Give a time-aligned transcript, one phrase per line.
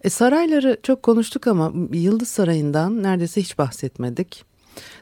[0.01, 4.52] E, sarayları çok konuştuk ama Yıldız Sarayı'ndan neredeyse hiç bahsetmedik.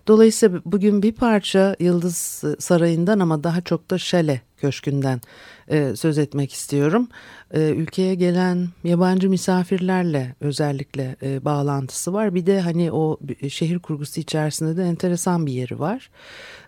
[0.07, 5.21] Dolayısıyla bugün bir parça Yıldız Sarayı'ndan ama daha çok da Şale Köşkü'nden
[5.67, 7.07] e, söz etmek istiyorum.
[7.53, 12.35] E, ülkeye gelen yabancı misafirlerle özellikle e, bağlantısı var.
[12.35, 13.19] Bir de hani o
[13.49, 16.09] şehir kurgusu içerisinde de enteresan bir yeri var.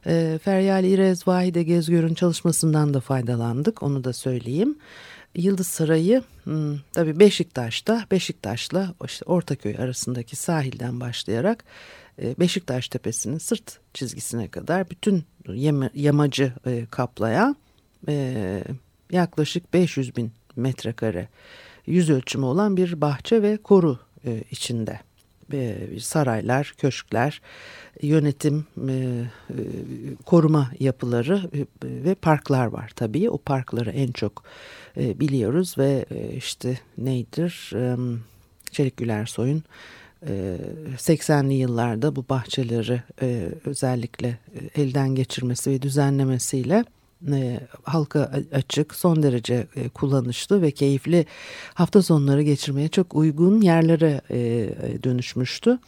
[0.05, 4.77] E, Feryal İrez Vahide Gezgör'ün çalışmasından da faydalandık onu da söyleyeyim.
[5.35, 11.63] Yıldız Sarayı hmm, tabii Beşiktaş'ta Beşiktaş'la işte Ortaköy arasındaki sahilden başlayarak
[12.19, 15.23] Beşiktaş Tepesi'nin sırt çizgisine kadar bütün
[15.93, 17.55] yamacı e, kaplayan
[18.07, 18.63] e,
[19.11, 21.27] yaklaşık 500 bin metrekare
[21.85, 23.99] yüz ölçümü olan bir bahçe ve koru
[24.51, 24.99] içinde.
[25.99, 27.41] Saraylar, köşkler,
[28.01, 28.65] yönetim,
[30.25, 31.41] koruma yapıları
[31.83, 33.29] ve parklar var tabii.
[33.29, 34.43] O parkları en çok
[34.97, 36.05] biliyoruz ve
[36.37, 37.71] işte neydir?
[38.71, 39.63] Çelik Gülersoy'un
[40.97, 46.85] 80'li yıllarda bu bahçeleri e, özellikle e, elden geçirmesi ve düzenlemesiyle
[47.31, 51.25] e, halka açık, son derece kullanışlı ve keyifli
[51.73, 54.21] hafta sonları geçirmeye çok uygun yerlere
[55.03, 55.79] dönüşmüştü.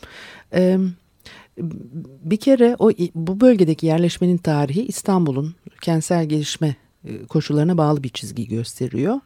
[2.23, 6.75] Bir kere o bu bölgedeki yerleşmenin tarihi İstanbul'un kentsel gelişme
[7.29, 9.19] koşullarına bağlı bir çizgi gösteriyor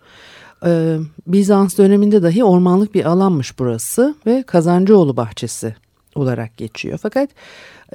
[0.66, 0.98] e,
[1.28, 5.76] Bizans döneminde dahi ormanlık bir alanmış burası ve Kazancıoğlu bahçesi
[6.16, 7.00] olarak geçiyor.
[7.02, 7.30] Fakat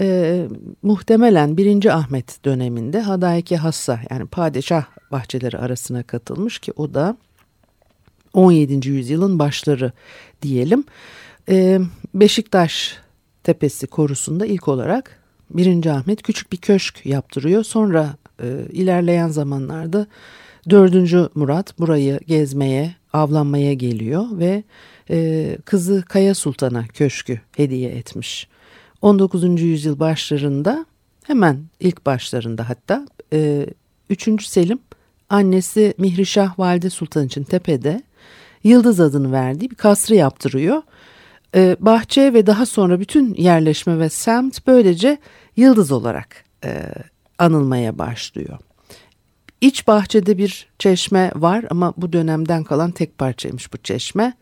[0.01, 0.47] e,
[0.83, 1.87] muhtemelen 1.
[1.87, 7.17] Ahmet döneminde Hadayki Hassa yani padişah bahçeleri arasına katılmış ki o da
[8.35, 8.89] 17.
[8.89, 9.93] yüzyılın başları
[10.43, 10.85] diyelim.
[11.49, 11.81] E,
[12.15, 12.99] Beşiktaş
[13.45, 15.21] Tepesi korusunda ilk olarak
[15.51, 15.87] 1.
[15.87, 17.65] Ahmet küçük bir köşk yaptırıyor.
[17.65, 20.07] Sonra e, ilerleyen zamanlarda
[20.71, 24.63] Dördüncü Murat burayı gezmeye, avlanmaya geliyor ve
[25.11, 28.49] e, kızı Kaya Sultan'a köşkü hediye etmiş.
[29.03, 29.63] 19.
[29.63, 30.87] yüzyıl başlarında
[31.25, 33.67] hemen ilk başlarında hatta e,
[34.11, 34.47] 3.
[34.47, 34.79] Selim
[35.31, 38.03] annesi Mihrişah Valide Sultan için tepede
[38.65, 40.83] Yıldız adını verdiği bir kasrı yaptırıyor.
[41.55, 45.19] E, bahçe ve daha sonra bütün yerleşme ve semt böylece
[45.57, 46.83] Yıldız olarak e,
[47.39, 48.59] anılmaya başlıyor.
[49.61, 54.35] İç bahçede bir çeşme var ama bu dönemden kalan tek parçaymış bu çeşme.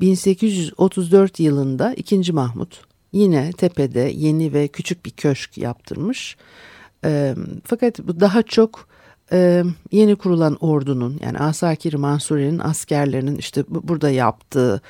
[0.00, 2.32] 1834 yılında 2.
[2.32, 2.80] Mahmut
[3.12, 6.36] yine tepede yeni ve küçük bir köşk yaptırmış.
[7.04, 7.34] E,
[7.64, 8.88] fakat bu daha çok
[9.32, 9.62] e,
[9.92, 14.80] yeni kurulan ordunun yani Asakir Mansuri'nin askerlerinin işte burada yaptığı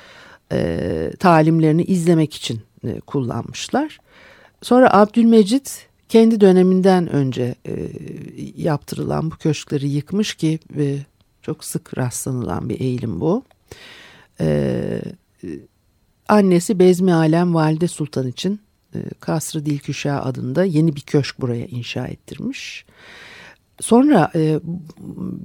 [0.51, 3.97] e, talimlerini izlemek için e, kullanmışlar.
[4.61, 7.89] Sonra Abdülmecit kendi döneminden önce e,
[8.55, 10.97] yaptırılan bu köşkleri yıkmış ki e,
[11.41, 13.43] çok sık rastlanılan bir eğilim bu.
[14.39, 15.01] E,
[16.27, 18.59] annesi Bezmi Alem Valide Sultan için
[18.95, 22.85] e, Kasrı Dilküşa adında yeni bir köşk buraya inşa ettirmiş.
[23.79, 24.59] Sonra e,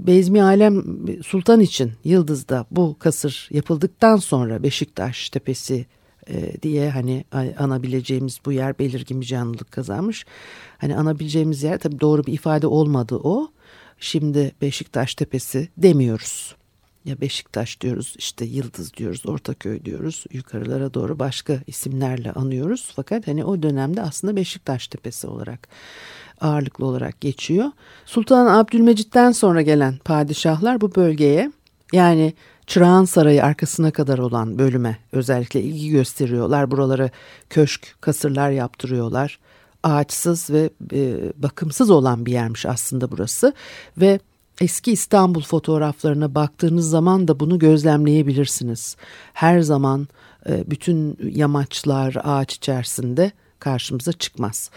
[0.06, 0.84] Bezmi Alem
[1.22, 5.86] Sultan için Yıldız'da bu kasır yapıldıktan sonra Beşiktaş Tepesi
[6.28, 7.25] e, diye hani
[7.59, 10.27] anabileceğimiz bu yer belirgin bir canlılık kazanmış.
[10.78, 13.51] Hani anabileceğimiz yer tabii doğru bir ifade olmadı o.
[13.98, 16.57] Şimdi Beşiktaş Tepesi demiyoruz.
[17.04, 20.24] Ya Beşiktaş diyoruz, işte Yıldız diyoruz, Ortaköy diyoruz.
[20.33, 22.92] Yukarılara doğru başka isimlerle anıyoruz.
[22.97, 25.68] Fakat hani o dönemde aslında Beşiktaş Tepesi olarak
[26.41, 27.71] ağırlıklı olarak geçiyor.
[28.07, 31.53] Sultan Abdülmecit'ten sonra gelen padişahlar bu bölgeye
[31.92, 32.34] yani
[32.66, 36.70] Çırağan Sarayı arkasına kadar olan bölüme özellikle ilgi gösteriyorlar.
[36.70, 37.10] Buraları
[37.50, 39.38] köşk, kasırlar yaptırıyorlar.
[39.82, 43.53] Ağaçsız ve e, bakımsız olan bir yermiş aslında burası
[43.98, 44.20] ve
[44.60, 48.97] eski İstanbul fotoğraflarına baktığınız zaman da bunu gözlemleyebilirsiniz.
[49.32, 50.08] Her zaman
[50.48, 54.70] e, bütün yamaçlar ağaç içerisinde karşımıza çıkmaz.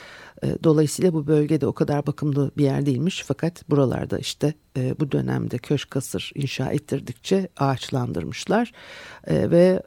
[0.44, 5.12] E, dolayısıyla bu bölgede o kadar bakımlı bir yer değilmiş fakat buralarda işte e, bu
[5.12, 8.72] dönemde köşk kasır inşa ettirdikçe ağaçlandırmışlar
[9.28, 9.84] e, ve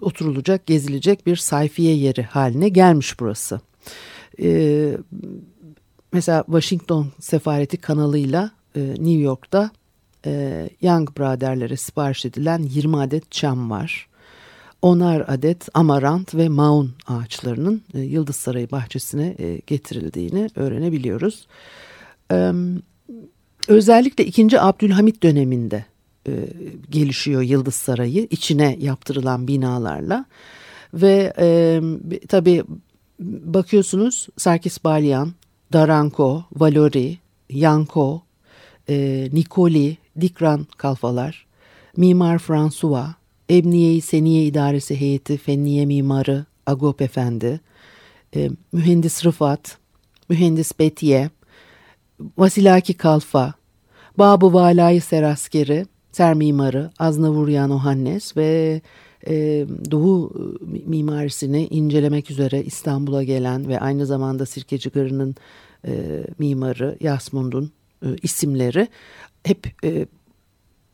[0.00, 3.60] oturulacak gezilecek bir sayfiye yeri haline gelmiş burası.
[6.12, 9.70] Mesela Washington sefareti kanalıyla New York'ta
[10.80, 14.08] Young Brother'lere sipariş edilen 20 adet çam var.
[14.82, 21.46] Onar adet amarant ve maun ağaçlarının e, Yıldız Sarayı bahçesine e, getirildiğini öğrenebiliyoruz.
[23.68, 24.60] Özellikle 2.
[24.60, 25.84] Abdülhamit döneminde
[26.28, 26.32] e,
[26.90, 30.24] gelişiyor Yıldız Sarayı içine yaptırılan binalarla
[30.94, 31.80] ve e,
[32.28, 32.64] tabii
[33.20, 35.32] bakıyorsunuz Sarkis Balyan,
[35.72, 37.18] Daranko, Valori,
[37.50, 38.22] Yanko,
[38.88, 41.46] e, Nikoli, Dikran kalfalar,
[41.96, 43.17] Mimar François,
[43.50, 47.60] Ebniye-i Seniye İdaresi Heyeti Fenniye Mimarı Agop Efendi,
[48.36, 49.78] e, Mühendis Rıfat,
[50.28, 51.30] Mühendis Betiye,
[52.38, 53.54] Vasilaki Kalfa,
[54.18, 58.80] Babı Valai Seraskeri, Ser Mimarı Aznavuryan Ohannes ve
[59.26, 60.32] e, Doğu
[60.86, 65.36] mimarisini incelemek üzere İstanbul'a gelen ve aynı zamanda Sirkeci Garı'nın
[65.86, 67.72] e, mimarı Yasmund'un
[68.02, 68.88] e, isimleri
[69.44, 70.06] hep e,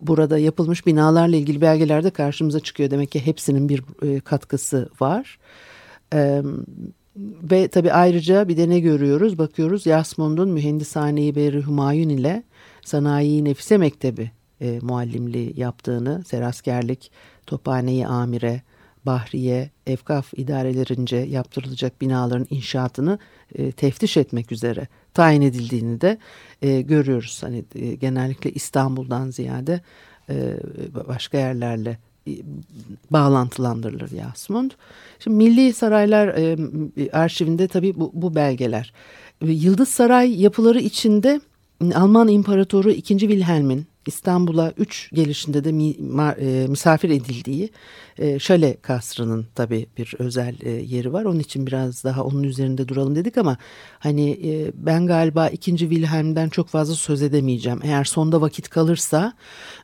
[0.06, 2.90] burada yapılmış binalarla ilgili belgelerde karşımıza çıkıyor.
[2.90, 5.38] Demek ki hepsinin bir e, katkısı var.
[7.16, 9.38] Ve tabii ayrıca bir de ne görüyoruz?
[9.38, 12.42] Bakıyoruz Yasmund'un Mühendishane-i Beri Hümayun ile
[12.84, 14.30] Sanayi Nefise Mektebi
[14.60, 17.10] e, muallimliği yaptığını, seraskerlik,
[17.46, 18.62] tophane Amire,
[19.06, 23.18] Bahriye, Efkaf idarelerince yaptırılacak binaların inşaatını
[23.54, 26.18] e, teftiş etmek üzere tayin edildiğini de
[26.62, 27.42] e, görüyoruz.
[27.42, 29.80] Hani e, genellikle İstanbul'dan ziyade
[30.30, 30.56] e,
[31.08, 31.98] başka yerlerle
[32.28, 32.32] e,
[33.10, 34.70] bağlantılandırılır Yasmund.
[35.18, 36.56] Şimdi Milli Saraylar e,
[37.12, 38.92] arşivinde tabii bu, bu belgeler.
[39.42, 41.40] Yıldız Saray yapıları içinde
[41.80, 43.18] Alman İmparatoru 2.
[43.18, 45.68] Wilhelm'in İstanbul'a üç gelişinde de
[46.40, 47.70] e, misafir edildiği
[48.18, 51.24] e, Şale Kasrı'nın tabii bir özel e, yeri var.
[51.24, 53.56] Onun için biraz daha onun üzerinde duralım dedik ama
[53.98, 54.38] hani
[54.74, 55.76] ben galiba 2.
[55.76, 57.80] Wilhelm'den çok fazla söz edemeyeceğim.
[57.82, 59.32] Eğer sonda vakit kalırsa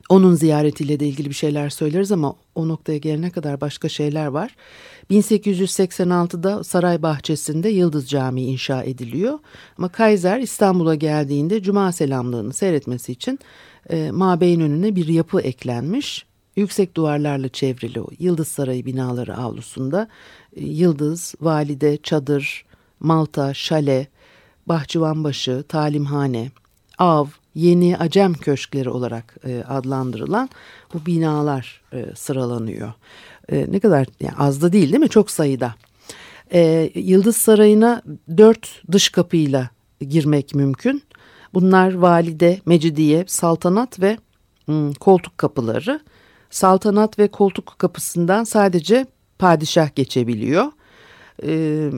[0.09, 4.55] onun ziyaretiyle de ilgili bir şeyler söyleriz ama o noktaya gelene kadar başka şeyler var.
[5.09, 9.39] 1886'da saray bahçesinde Yıldız Camii inşa ediliyor.
[9.77, 13.39] Ama Kaiser İstanbul'a geldiğinde Cuma selamlığını seyretmesi için
[13.89, 16.25] e, mabeyin önüne bir yapı eklenmiş.
[16.55, 20.07] Yüksek duvarlarla çevrili o Yıldız Sarayı binaları avlusunda
[20.55, 22.65] e, Yıldız, Valide, Çadır,
[22.99, 24.07] Malta, Şale,
[24.67, 26.51] Bahçıvanbaşı, Talimhane,
[26.97, 27.25] Av,
[27.55, 30.49] Yeni Acem Köşkleri olarak e, adlandırılan
[30.93, 32.93] bu binalar e, sıralanıyor.
[33.51, 35.09] E, ne kadar yani az da değil değil mi?
[35.09, 35.75] Çok sayıda.
[36.53, 38.01] E, Yıldız Sarayı'na
[38.37, 39.69] dört dış kapıyla
[40.09, 41.03] girmek mümkün.
[41.53, 44.17] Bunlar valide, mecidiye, saltanat ve
[44.65, 45.99] hmm, koltuk kapıları.
[46.49, 49.05] Saltanat ve koltuk kapısından sadece
[49.39, 50.65] padişah geçebiliyor.
[51.43, 51.91] Ee,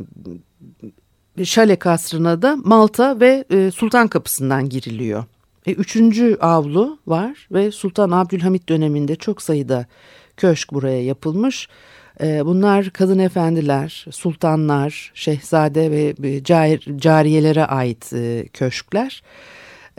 [1.44, 5.24] Şale kasrına da Malta ve e, Sultan kapısından giriliyor.
[5.66, 9.86] E, üçüncü avlu var ve Sultan Abdülhamit döneminde çok sayıda
[10.38, 11.68] köşk buraya yapılmış.
[12.22, 16.44] E, bunlar kadın efendiler, sultanlar, şehzade ve
[16.98, 19.24] cariyelere ait e, köşkler.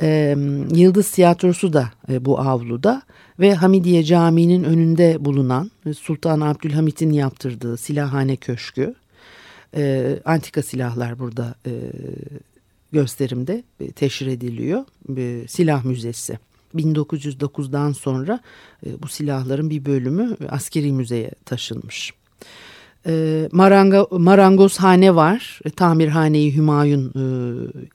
[0.03, 0.37] E,
[0.75, 3.03] Yıldız Tiyatrosu da bu avluda
[3.41, 8.95] ve Hamidiye Camii'nin önünde bulunan Sultan Abdülhamit'in yaptırdığı silahhane köşkü.
[10.25, 11.55] Antika silahlar burada
[12.93, 13.63] gösterimde
[13.97, 14.85] teşhir ediliyor.
[15.49, 16.39] Silah müzesi.
[16.75, 18.41] 1909'dan sonra
[18.87, 22.13] e, bu silahların bir bölümü askeri müzeye taşınmış.
[23.07, 27.25] E, maranga, marangozhane var, e, tamirhaneyi Hümayun e,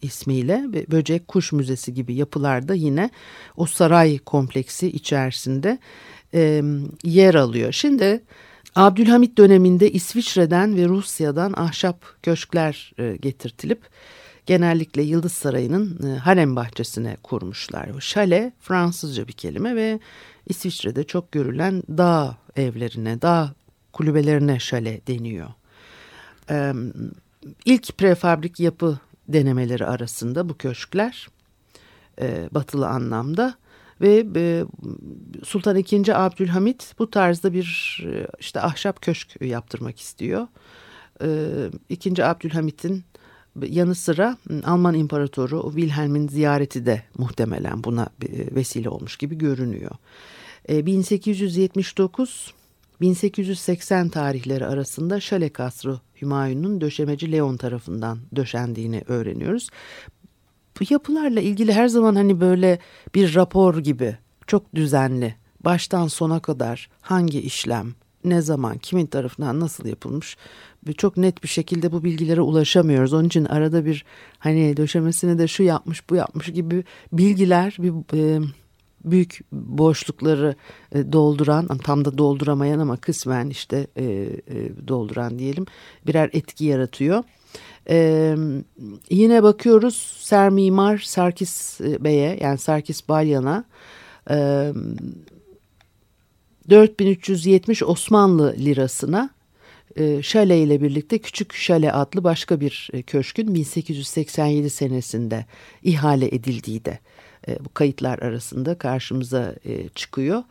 [0.02, 3.10] ismiyle böcek kuş müzesi gibi yapılarda yine
[3.58, 5.80] o saray kompleksi içerisinde
[6.34, 6.62] e,
[7.04, 7.72] yer alıyor.
[7.72, 8.22] Şimdi
[8.76, 13.82] Abdülhamit döneminde İsviçre'den ve Rusya'dan ahşap köşkler e, getirtilip
[14.50, 17.90] genellikle Yıldız Sarayı'nın e, harem bahçesine kurmuşlar.
[18.00, 20.00] Şale Fransızca bir kelime ve
[20.48, 23.54] İsviçre'de çok görülen dağ evlerine, dağ
[23.94, 25.48] kulübelerine şale deniyor.
[26.50, 26.74] Ee,
[27.66, 31.28] ilk prefabrik yapı denemeleri arasında bu köşkler
[32.22, 33.56] e, batılı anlamda
[34.02, 34.66] ve e,
[35.44, 36.14] Sultan II.
[36.14, 40.48] Abdülhamit bu tarzda bir e, işte ahşap köşk yaptırmak istiyor.
[41.22, 41.28] E,
[41.90, 42.24] II.
[42.24, 43.04] Abdülhamit'in
[43.68, 48.10] yanı sıra ıı, Alman İmparatoru Wilhelm'in ziyareti de muhtemelen buna
[48.52, 49.92] vesile olmuş gibi görünüyor.
[50.70, 59.70] 1879 e, 1880 tarihleri arasında Şale Kasrı Hümayun'un döşemeci Leon tarafından döşendiğini öğreniyoruz.
[60.80, 62.80] Bu yapılarla ilgili her zaman hani böyle
[63.16, 65.36] bir rapor gibi çok düzenli
[65.66, 70.38] baştan sona kadar hangi işlem, ne zaman, kimin tarafından nasıl yapılmış
[70.98, 73.14] çok net bir şekilde bu bilgilere ulaşamıyoruz.
[73.14, 74.06] Onun için arada bir
[74.40, 76.84] hani döşemesini de şu yapmış bu yapmış gibi
[77.14, 78.42] bilgiler bir e,
[79.06, 80.56] büyük boşlukları
[80.92, 85.66] e, dolduran tam da dolduramayan ama kısmen işte e, e, dolduran diyelim
[86.08, 87.24] birer etki yaratıyor.
[87.90, 88.36] Ee,
[89.10, 93.64] yine bakıyoruz Ser Mimar Sarkis Bey'e yani Sarkis Balyan'a
[94.30, 94.68] e,
[96.70, 99.30] 4370 Osmanlı lirasına
[99.96, 105.46] e, Şale ile birlikte Küçük Şale adlı başka bir e, köşkün 1887 senesinde
[105.84, 107.00] ihale edildiği de
[107.48, 109.56] e, bu kayıtlar arasında karşımıza
[109.96, 110.44] çıkıyor.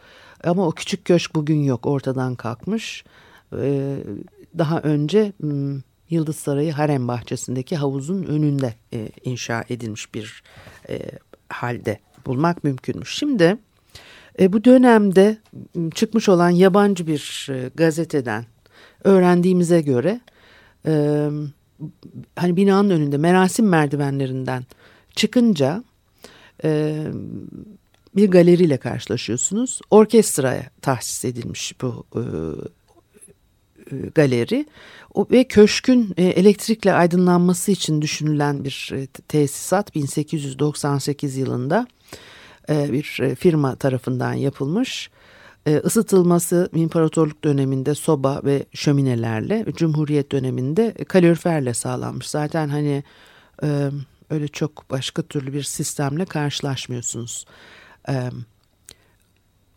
[0.45, 3.05] Ama o küçük köşk bugün yok ortadan kalkmış.
[4.59, 5.33] Daha önce
[6.11, 8.75] Yıldız Sarayı Harem Bahçesi'ndeki havuzun önünde
[9.25, 10.43] inşa edilmiş bir
[11.49, 13.15] halde bulmak mümkünmüş.
[13.15, 13.59] Şimdi
[14.41, 15.37] e, bu dönemde
[15.95, 18.45] çıkmış olan yabancı bir e, gazeteden
[19.05, 20.21] öğrendiğimize göre
[20.87, 21.29] e,
[22.37, 24.65] hani binanın önünde merasim merdivenlerinden
[25.15, 25.85] çıkınca
[26.65, 27.05] e,
[28.17, 29.81] bir galeriyle karşılaşıyorsunuz.
[29.91, 32.21] Orkestraya tahsis edilmiş bu e,
[33.97, 34.67] e, galeri
[35.15, 38.93] o, ve köşkün e, elektrikle aydınlanması için düşünülen bir
[39.29, 41.87] tesisat 1898 yılında
[42.69, 45.11] bir e, firma tarafından yapılmış.
[45.67, 52.29] E, ısıtılması imparatorluk döneminde soba ve şöminelerle, Cumhuriyet döneminde kaloriferle sağlanmış.
[52.29, 53.05] Zaten hani
[53.63, 53.91] e,
[54.31, 57.45] öyle çok başka türlü bir sistemle karşılaşmıyorsunuz.
[58.09, 58.31] E,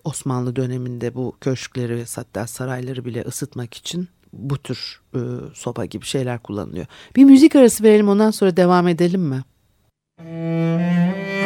[0.04, 5.20] Osmanlı döneminde bu köşkleri ve hatta sarayları bile ısıtmak için bu tür e,
[5.54, 6.86] soba gibi şeyler kullanılıyor.
[7.16, 9.44] Bir müzik arası verelim ondan sonra devam edelim mi?
[10.20, 11.41] Müzik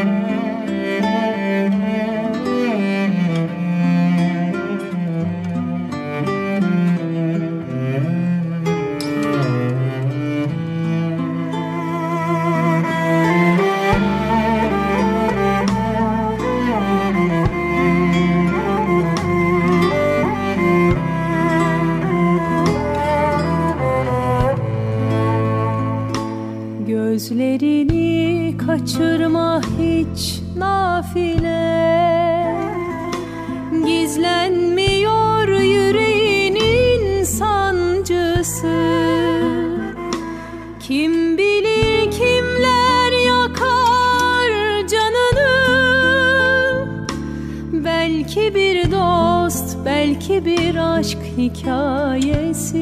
[50.75, 52.77] bir aşk hikayesi.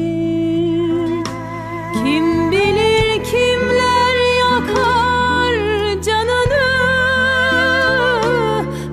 [1.94, 5.54] Kim bilir kimler yakar
[6.02, 6.70] canını?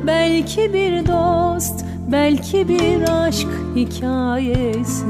[0.07, 5.05] Belki bir dost, belki bir aşk hikayesi.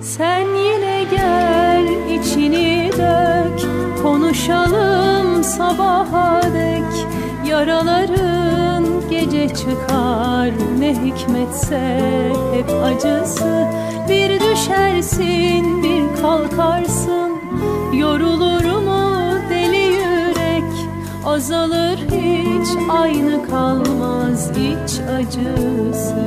[0.00, 1.86] Sen yine gel
[2.20, 3.60] içini dök.
[4.02, 7.06] Konuşalım sabaha dek.
[7.50, 8.65] Yaraların
[9.10, 10.50] gece çıkar.
[10.78, 12.00] Ne hikmetse
[12.54, 13.66] hep acısı.
[14.08, 17.32] Bir düşersin bir kalkarsın.
[17.92, 20.72] Yorulur mu deli yürek?
[21.26, 26.26] Azalır hiç aynı kalmaz iç acısı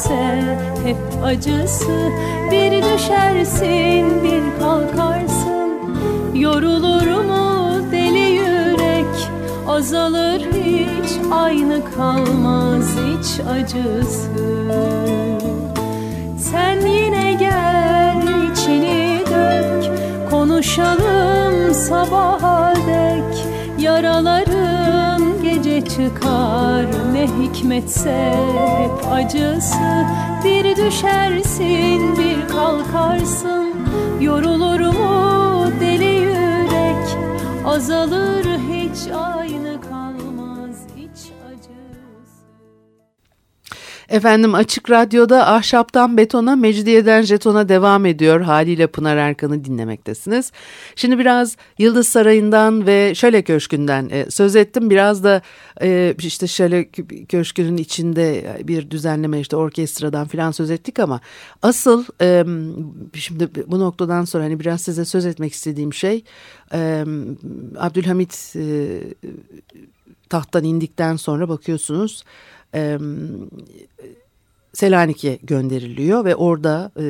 [0.00, 2.10] hikmetse hep acısı.
[2.50, 5.70] Bir düşersin bir kalkarsın.
[6.34, 9.30] Yorulur mu deli yürek?
[9.68, 14.30] Azalır hiç aynı kalmaz hiç acısı.
[16.38, 19.90] Sen yine gel içini dök.
[20.30, 23.46] Konuşalım sabaha dek.
[23.78, 24.59] Yaraların gece
[26.00, 28.34] çıkar ne hikmetse
[28.78, 30.06] hep acısı.
[30.44, 33.74] Bir düşersin bir kalkarsın.
[34.20, 37.16] Yorulur mu deli yürek?
[37.64, 39.39] Azalır hiç aynı
[44.10, 48.40] Efendim Açık Radyo'da Ahşaptan Betona, Mecidiyeden Jeton'a devam ediyor.
[48.40, 50.52] Haliyle Pınar Erkan'ı dinlemektesiniz.
[50.96, 54.90] Şimdi biraz Yıldız Sarayı'ndan ve Şöle Köşkü'nden e, söz ettim.
[54.90, 55.42] Biraz da
[55.82, 56.88] e, işte Şöle
[57.28, 61.20] Köşkü'nün içinde bir düzenleme işte orkestradan falan söz ettik ama
[61.62, 62.44] asıl e,
[63.14, 66.24] şimdi bu noktadan sonra hani biraz size söz etmek istediğim şey
[66.74, 67.04] e,
[67.78, 68.98] Abdülhamit e,
[70.28, 72.24] tahttan indikten sonra bakıyorsunuz
[72.74, 72.98] e,
[74.72, 77.04] Selanik'e gönderiliyor ve orada e,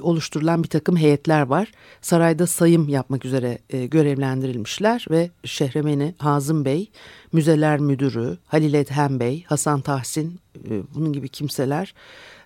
[0.00, 1.72] oluşturulan bir takım heyetler var.
[2.00, 6.90] Sarayda sayım yapmak üzere e, görevlendirilmişler ve Şehremeni Hazım Bey,
[7.32, 11.94] Müzeler Müdürü, Halil Edhem Bey, Hasan Tahsin e, bunun gibi kimseler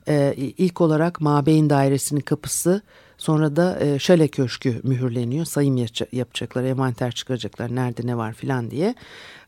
[0.09, 2.83] e, ilk olarak Mabeyin Dairesi'nin kapısı
[3.19, 5.45] sonra da e, Şale Köşkü mühürleniyor.
[5.45, 8.95] Sayım yapacaklar, envanter çıkaracaklar nerede ne var filan diye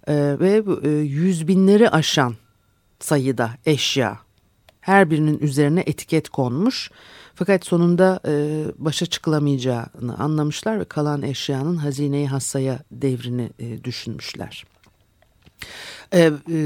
[0.07, 2.35] e, ve e, yüz binleri aşan
[3.05, 4.19] sayıda eşya
[4.81, 6.91] her birinin üzerine etiket konmuş.
[7.35, 14.65] Fakat sonunda e, başa çıkılamayacağını anlamışlar ve kalan eşyanın hazineyi hassaya devrini e, düşünmüşler.
[16.13, 16.61] E, e,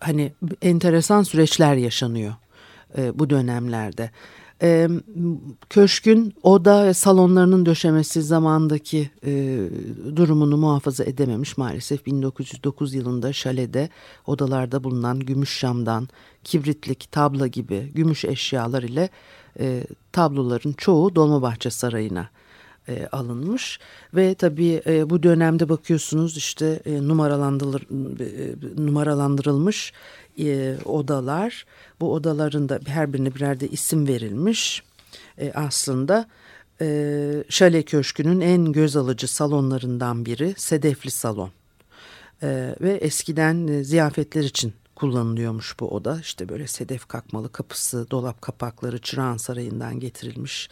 [0.00, 2.34] hani enteresan süreçler yaşanıyor
[2.98, 4.10] e, bu dönemlerde
[4.62, 4.88] e,
[5.70, 9.58] köşkün oda ve salonlarının döşemesi zamandaki e,
[10.16, 12.06] durumunu muhafaza edememiş maalesef.
[12.06, 13.88] 1909 yılında şalede
[14.26, 16.08] odalarda bulunan gümüş şamdan,
[16.44, 19.10] kibritlik, tabla gibi gümüş eşyalar ile
[19.60, 22.28] e, tabloların çoğu Dolmabahçe Sarayı'na
[22.88, 23.78] e, alınmış
[24.14, 27.82] ve tabii e, bu dönemde bakıyorsunuz işte e, numaralandırılır,
[28.20, 29.92] e, numaralandırılmış
[30.38, 31.66] e, odalar.
[32.00, 34.82] Bu odaların da her birine birer de isim verilmiş.
[35.38, 36.28] E, aslında
[36.80, 41.50] e, Şale Köşkü'nün en göz alıcı salonlarından biri Sedefli Salon.
[42.42, 46.18] E, ve eskiden e, ziyafetler için kullanılıyormuş bu oda.
[46.20, 50.68] İşte böyle sedef kakmalı kapısı, dolap kapakları Çırağan Sarayı'ndan getirilmiş.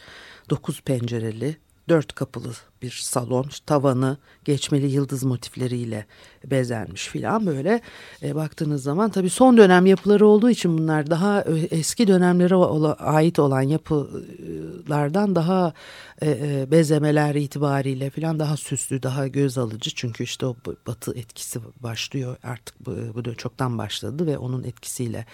[0.49, 1.57] Dokuz pencereli
[1.91, 6.05] dört kapılı bir salon, tavanı geçmeli yıldız motifleriyle
[6.45, 7.81] bezenmiş filan böyle.
[8.23, 12.55] E, baktığınız zaman tabii son dönem yapıları olduğu için bunlar daha eski dönemlere
[12.99, 15.73] ait olan yapılardan daha
[16.21, 19.91] e, e, bezemeler itibariyle filan daha süslü, daha göz alıcı.
[19.95, 20.55] Çünkü işte o
[20.87, 22.37] batı etkisi başlıyor.
[22.43, 25.25] Artık bu, bu çoktan başladı ve onun etkisiyle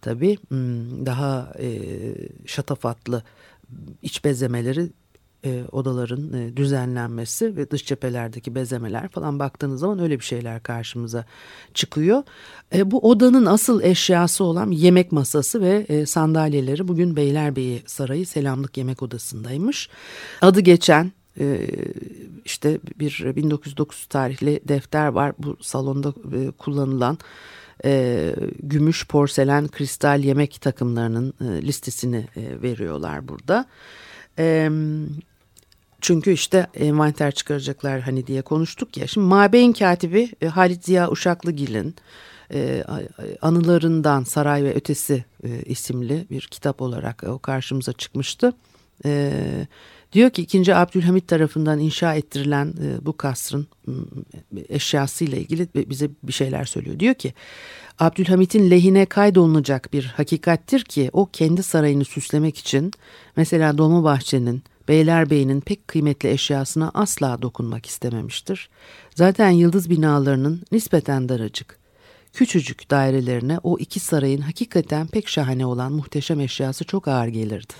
[0.00, 1.80] tabii hmm, daha e,
[2.46, 3.22] şatafatlı
[4.02, 4.90] iç bezemeleri
[5.44, 11.24] e, odaların e, düzenlenmesi ve dış cephelerdeki bezemeler falan baktığınız zaman öyle bir şeyler karşımıza
[11.74, 12.22] çıkıyor.
[12.74, 18.76] E, bu odanın asıl eşyası olan yemek masası ve e, sandalyeleri bugün Beylerbeyi Sarayı Selamlık
[18.76, 19.88] Yemek Odası'ndaymış.
[20.42, 21.66] Adı geçen e,
[22.44, 27.18] işte bir 1909 tarihli defter var bu salonda e, kullanılan
[27.84, 33.66] e, gümüş, porselen, kristal yemek takımlarının e, listesini e, veriyorlar burada.
[36.00, 39.06] Çünkü işte envanter çıkaracaklar hani diye konuştuk ya.
[39.06, 41.94] Şimdi Mabeyin katibi e, Halit Ziya Uşaklıgil'in
[42.52, 42.84] e,
[43.42, 48.52] anılarından Saray ve Ötesi e, isimli bir kitap olarak o karşımıza çıkmıştı.
[49.04, 49.32] E,
[50.12, 50.74] diyor ki 2.
[50.74, 53.66] Abdülhamit tarafından inşa ettirilen e, bu kasrın
[54.68, 57.00] eşyasıyla ilgili bize bir şeyler söylüyor.
[57.00, 57.34] Diyor ki
[57.98, 62.92] Abdülhamit'in lehine kaydolunacak bir hakikattir ki o kendi sarayını süslemek için
[63.36, 68.68] mesela Dolmabahçe'nin Beylerbeyi'nin pek kıymetli eşyasına asla dokunmak istememiştir.
[69.14, 71.78] Zaten yıldız binalarının nispeten daracık,
[72.32, 77.74] küçücük dairelerine o iki sarayın hakikaten pek şahane olan muhteşem eşyası çok ağır gelirdi.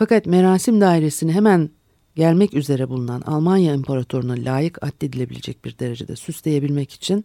[0.00, 1.70] Fakat merasim dairesini hemen
[2.16, 7.24] gelmek üzere bulunan Almanya İmparatoruna layık addedilebilecek bir derecede süsleyebilmek için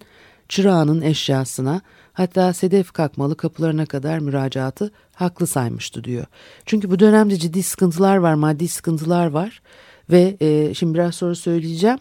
[0.50, 1.82] çırağının eşyasına
[2.14, 6.26] hatta sedef kalkmalı kapılarına kadar müracaatı haklı saymıştı diyor.
[6.66, 9.62] Çünkü bu dönemde ciddi sıkıntılar var, maddi sıkıntılar var
[10.10, 12.00] ve e, şimdi biraz sonra söyleyeceğim.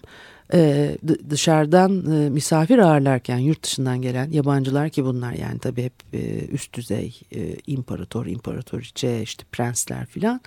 [0.54, 0.98] E,
[1.30, 6.74] dışarıdan e, misafir ağırlarken yurt dışından gelen yabancılar ki bunlar yani tabii hep e, üst
[6.74, 10.40] düzey e, imparator, imparatoriçe işte prensler filan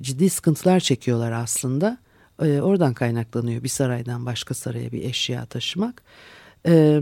[0.00, 1.98] ciddi sıkıntılar çekiyorlar aslında.
[2.38, 6.02] Oradan kaynaklanıyor bir saraydan başka saraya bir eşya taşımak.
[6.66, 7.00] Ee,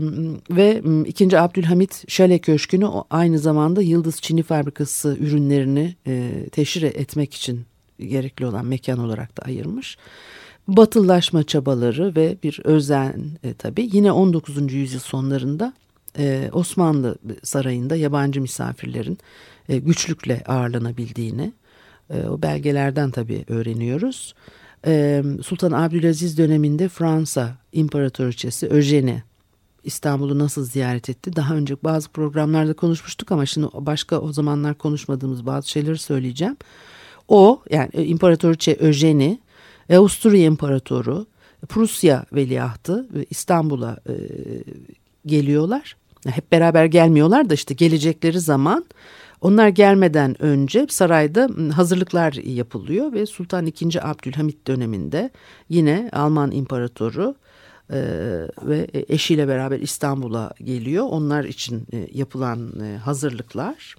[0.51, 1.39] ve 2.
[1.39, 5.95] Abdülhamit Şale Köşkü'nü aynı zamanda Yıldız Çini Fabrikası ürünlerini
[6.51, 7.65] teşhir etmek için
[7.99, 9.97] gerekli olan mekan olarak da ayırmış.
[10.67, 14.73] Batıllaşma çabaları ve bir özen e, tabii yine 19.
[14.73, 15.73] yüzyıl sonlarında
[16.17, 19.17] e, Osmanlı sarayında yabancı misafirlerin
[19.69, 21.53] e, güçlükle ağırlanabildiğini
[22.09, 24.35] e, o belgelerden tabii öğreniyoruz.
[24.85, 29.23] E, Sultan Abdülaziz döneminde Fransa İmparatoriçesi Eugenie
[29.83, 31.35] İstanbul'u nasıl ziyaret etti?
[31.35, 36.57] Daha önce bazı programlarda konuşmuştuk ama şimdi başka o zamanlar konuşmadığımız bazı şeyleri söyleyeceğim.
[37.27, 39.37] O yani İmparatoriçe Eugenie,
[39.93, 41.25] Avusturya İmparatoru,
[41.69, 44.13] Prusya veliahtı İstanbul'a e,
[45.25, 45.95] geliyorlar.
[46.27, 48.85] Hep beraber gelmiyorlar da işte gelecekleri zaman
[49.41, 54.01] onlar gelmeden önce sarayda hazırlıklar yapılıyor ve Sultan II.
[54.01, 55.29] Abdülhamit döneminde
[55.69, 57.35] yine Alman İmparatoru
[57.89, 57.99] e,
[58.63, 61.05] ve eşiyle beraber İstanbul'a geliyor.
[61.09, 63.95] Onlar için e, yapılan e, hazırlıklar.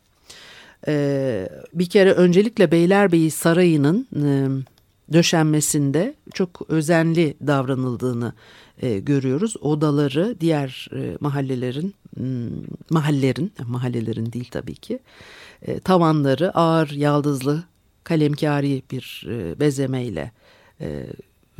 [0.88, 4.48] E, bir kere öncelikle Beylerbeyi Sarayı'nın e,
[5.12, 8.32] döşenmesinde çok özenli davranıldığını
[8.82, 9.56] e, görüyoruz.
[9.60, 12.50] Odaları diğer e, mahallelerin hmm,
[12.90, 14.98] mahallerin mahallelerin değil tabii ki
[15.62, 17.64] e, tavanları ağır yaldızlı
[18.04, 20.32] kalemkari bir e, bezemeyle
[20.80, 21.06] e,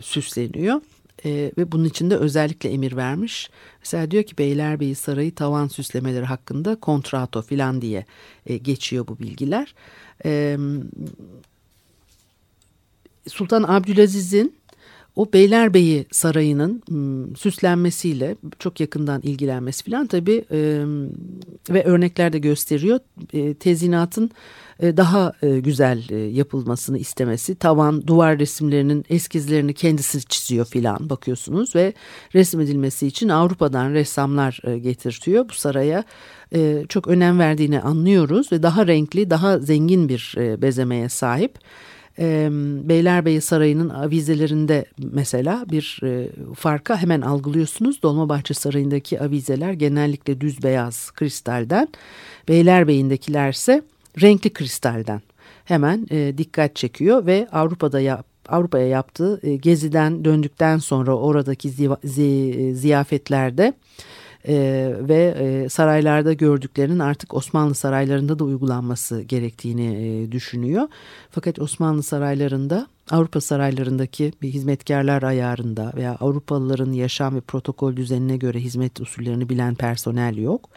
[0.01, 0.81] süsleniyor.
[1.25, 3.51] E, ve bunun için de özellikle emir vermiş.
[3.81, 8.05] Mesela diyor ki Beylerbeyi Sarayı tavan süslemeleri hakkında kontrato filan diye
[8.47, 9.75] e, geçiyor bu bilgiler.
[10.25, 10.59] E,
[13.29, 14.59] Sultan Abdülaziz'in
[15.17, 20.45] o Beylerbeyi Sarayı'nın ım, süslenmesiyle çok yakından ilgilenmesi filan tabii
[21.71, 23.01] ve örnekler de gösteriyor.
[23.33, 24.31] E, tezinatın
[24.83, 27.55] daha güzel yapılmasını istemesi.
[27.55, 31.93] Tavan, duvar resimlerinin eskizlerini kendisi çiziyor filan bakıyorsunuz ve
[32.35, 35.49] resmedilmesi için Avrupa'dan ressamlar getirtiyor.
[35.49, 36.05] Bu saraya
[36.89, 41.59] çok önem verdiğini anlıyoruz ve daha renkli, daha zengin bir bezemeye sahip
[42.19, 42.49] e,
[42.89, 48.03] Beylerbeyi Sarayı'nın avizelerinde mesela bir e, farka hemen algılıyorsunuz.
[48.03, 51.89] Dolmabahçe Sarayı'ndaki avizeler genellikle düz beyaz kristalden,
[52.49, 53.83] Beylerbeyi'ndekilerse
[54.23, 55.23] renkli kristalden.
[55.65, 61.89] Hemen e, dikkat çekiyor ve Avrupa'da yap, Avrupa'ya yaptığı e, geziden döndükten sonra oradaki zi,
[62.05, 63.75] zi, ziyafetlerde
[64.49, 70.89] e, ve e, saraylarda gördüklerinin artık Osmanlı saraylarında da uygulanması gerektiğini e, düşünüyor.
[71.31, 78.61] Fakat Osmanlı saraylarında Avrupa saraylarındaki bir hizmetkarlar ayarında veya Avrupalıların yaşam ve protokol düzenine göre
[78.61, 80.71] hizmet usullerini bilen personel yok.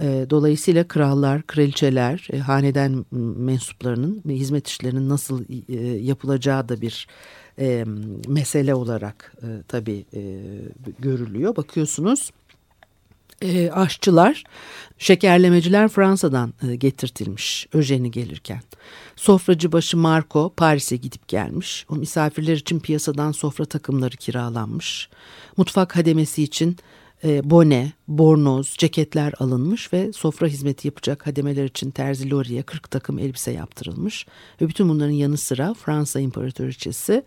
[0.00, 3.04] E, dolayısıyla krallar, kraliçeler, e, haneden
[3.38, 5.44] mensuplarının hizmet işlerinin nasıl
[6.04, 7.08] yapılacağı da bir
[8.28, 9.32] mesele olarak
[9.68, 10.04] tabii
[10.98, 11.56] görülüyor.
[11.56, 12.30] Bakıyorsunuz
[13.42, 14.44] e, aşçılar,
[14.98, 18.60] şekerlemeciler Fransa'dan e, getirtilmiş Öjen'i gelirken.
[19.16, 21.86] Sofracı başı Marco Paris'e gidip gelmiş.
[21.88, 25.08] O misafirler için piyasadan sofra takımları kiralanmış.
[25.56, 26.76] Mutfak hademesi için
[27.24, 33.18] e, bone, bornoz, ceketler alınmış ve sofra hizmeti yapacak hademeler için terzi Lori'ye 40 takım
[33.18, 34.26] elbise yaptırılmış.
[34.60, 37.24] Ve bütün bunların yanı sıra Fransa İmparatoriçesi,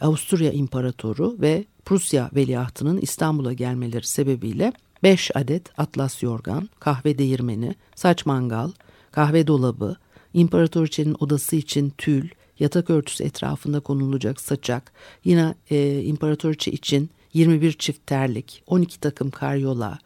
[0.00, 4.72] Avusturya İmparatoru ve Prusya Veliahtının İstanbul'a gelmeleri sebebiyle
[5.04, 8.70] 5 adet atlas yorgan, kahve değirmeni, saç mangal,
[9.12, 9.96] kahve dolabı,
[10.34, 14.92] imparatoriçenin odası için tül, yatak örtüsü etrafında konulacak saçak,
[15.24, 19.98] yine e, imparatoriçe için 21 çift terlik, 12 takım karyola,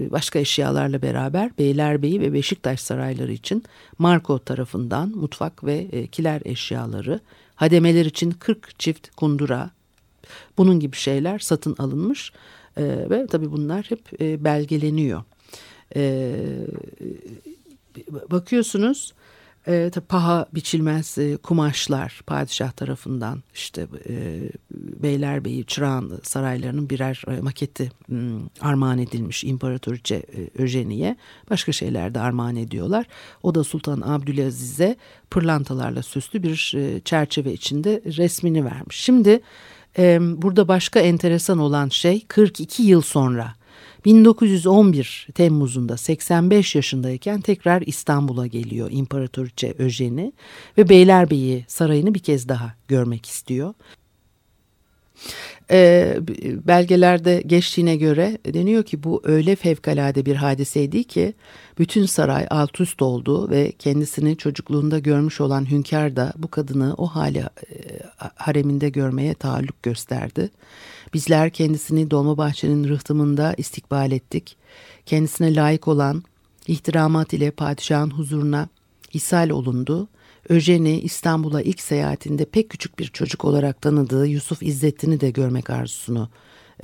[0.00, 3.64] e, başka eşyalarla beraber Beylerbeyi ve Beşiktaş sarayları için
[3.98, 7.20] Marco tarafından mutfak ve e, kiler eşyaları,
[7.54, 9.70] hademeler için 40 çift kundura,
[10.58, 12.32] bunun gibi şeyler satın alınmış
[12.76, 15.22] e, ve tabii bunlar hep e, belgeleniyor.
[15.96, 16.36] E,
[18.30, 19.14] bakıyorsunuz
[19.68, 24.42] e, paha biçilmez e, kumaşlar padişah tarafından işte e,
[24.74, 31.16] Beylerbeyi Çırağan saraylarının birer e, maketi m, armağan edilmiş İmparatoriçe e, Öjeni'ye
[31.50, 33.06] başka şeyler de armağan ediyorlar.
[33.42, 34.96] O da Sultan Abdülaziz'e
[35.30, 38.96] pırlantalarla süslü bir e, çerçeve içinde resmini vermiş.
[38.96, 39.40] Şimdi
[40.42, 43.54] burada başka enteresan olan şey 42 yıl sonra
[44.04, 50.32] 1911 Temmuz'unda 85 yaşındayken tekrar İstanbul'a geliyor İmparatoriçe Öjeni
[50.78, 53.74] ve Beylerbeyi Sarayı'nı bir kez daha görmek istiyor.
[55.70, 56.16] E,
[56.66, 61.34] belgelerde geçtiğine göre deniyor ki bu öyle fevkalade bir hadiseydi ki
[61.78, 67.06] bütün saray alt üst oldu ve kendisini çocukluğunda görmüş olan hünkâr da bu kadını o
[67.06, 67.46] hali e,
[68.34, 70.50] hareminde görmeye taalluk gösterdi.
[71.14, 74.56] Bizler kendisini Dolmabahçe'nin rıhtımında istikbal ettik.
[75.06, 76.22] Kendisine layık olan
[76.66, 78.68] ihtiramat ile padişahın huzuruna
[79.12, 80.08] ishal olundu.
[80.50, 86.28] Öjeni İstanbul'a ilk seyahatinde pek küçük bir çocuk olarak tanıdığı Yusuf İzzettin'i de görmek arzusunu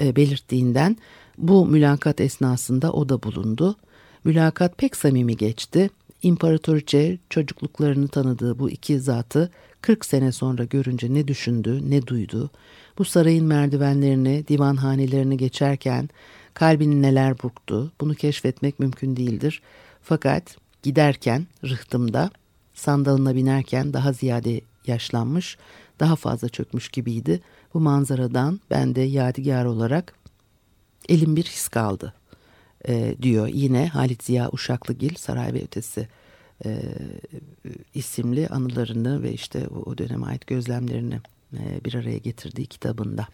[0.00, 0.96] e, belirttiğinden
[1.38, 3.76] bu mülakat esnasında o da bulundu.
[4.24, 5.90] Mülakat pek samimi geçti.
[6.22, 9.50] İmparatoriçe çocukluklarını tanıdığı bu iki zatı
[9.82, 12.50] 40 sene sonra görünce ne düşündü, ne duydu.
[12.98, 16.08] Bu sarayın merdivenlerini, divanhanelerini geçerken
[16.54, 19.62] kalbini neler burktu bunu keşfetmek mümkün değildir.
[20.02, 22.30] Fakat giderken rıhtımda
[22.76, 25.58] sandalına binerken daha ziyade yaşlanmış,
[26.00, 27.40] daha fazla çökmüş gibiydi.
[27.74, 30.14] Bu manzaradan ben de yadigar olarak
[31.08, 32.14] elim bir his kaldı
[32.88, 33.48] e, diyor.
[33.48, 36.08] Yine Halit Ziya Uşaklıgil Saray ve Ötesi
[36.64, 36.82] e,
[37.94, 41.20] isimli anılarını ve işte o, o döneme ait gözlemlerini
[41.52, 43.26] e, bir araya getirdiği kitabında.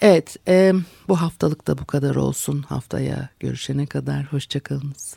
[0.00, 0.72] Evet e,
[1.08, 2.62] bu haftalık da bu kadar olsun.
[2.62, 5.16] Haftaya görüşene kadar hoşçakalınız.